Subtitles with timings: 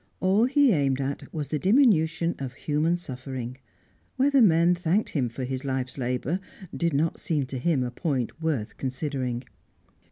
[0.19, 3.59] All he aimed at was the diminution of human suffering;
[4.15, 6.39] whether men thanked him for his life's labour
[6.75, 9.43] did not seem to him a point worth considering.